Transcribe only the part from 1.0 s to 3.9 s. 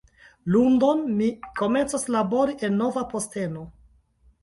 mi komencos labori en nova posteno